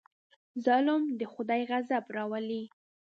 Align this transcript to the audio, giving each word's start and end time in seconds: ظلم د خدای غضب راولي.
ظلم 0.65 1.03
د 1.19 1.21
خدای 1.33 1.61
غضب 1.69 2.03
راولي. 2.15 2.63